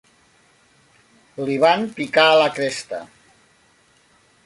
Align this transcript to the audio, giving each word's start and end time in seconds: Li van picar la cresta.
Li 1.49 1.59
van 1.65 1.87
picar 2.01 2.27
la 2.43 2.51
cresta. 2.59 3.07